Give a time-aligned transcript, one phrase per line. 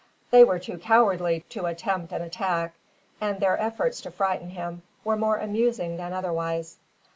[0.31, 2.73] They were too cowardly to attempt an attack;
[3.21, 6.77] and their efforts to frighten him were more amusing than otherwise.